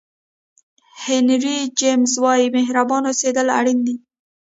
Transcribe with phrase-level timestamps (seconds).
[1.03, 3.95] هینري جمیز وایي مهربانه اوسېدل اړین دي.